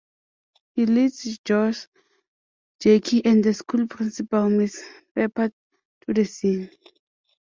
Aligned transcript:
He 0.73 0.87
leads 0.87 1.37
Josh, 1.45 1.87
Jackie, 2.79 3.23
and 3.23 3.43
the 3.43 3.53
school 3.53 3.85
principal 3.85 4.49
Ms. 4.49 4.83
Pepper 5.13 5.49
to 5.51 6.13
the 6.15 6.23
scene. 6.25 6.71